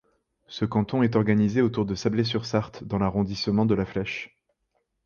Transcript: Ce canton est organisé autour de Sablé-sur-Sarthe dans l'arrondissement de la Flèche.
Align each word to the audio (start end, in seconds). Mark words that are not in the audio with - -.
Ce 0.47 0.65
canton 0.65 1.03
est 1.03 1.15
organisé 1.15 1.61
autour 1.61 1.85
de 1.85 1.93
Sablé-sur-Sarthe 1.93 2.83
dans 2.83 2.97
l'arrondissement 2.97 3.67
de 3.67 3.75
la 3.75 3.85
Flèche. 3.85 4.35